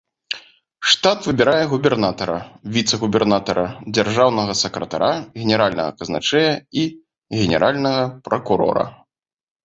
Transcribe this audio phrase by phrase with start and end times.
[0.91, 2.37] Штат выбірае губернатара,
[2.77, 3.65] віцэ-губернатара,
[3.97, 5.09] дзяржаўнага сакратара,
[5.41, 6.53] генеральнага казначэя
[6.85, 6.87] і
[7.43, 8.85] генеральнага пракурора.